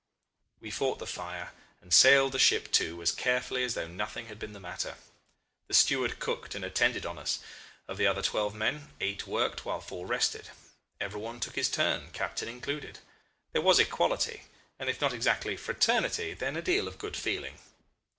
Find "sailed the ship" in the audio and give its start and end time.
1.93-2.71